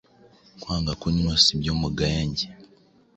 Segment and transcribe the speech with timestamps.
[0.61, 2.47] Kwanga kunywa si ibyo mugaya njye: